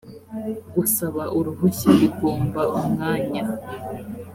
gusaba 0.75 1.21
uruhushya 1.37 1.89
bigomba 1.99 2.61
umwanya. 2.79 3.43